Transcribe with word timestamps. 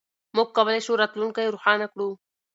موږ 0.35 0.47
کولای 0.55 0.79
شو 0.85 0.93
راتلونکی 1.01 1.51
روښانه 1.53 1.87
کړو. 1.93 2.09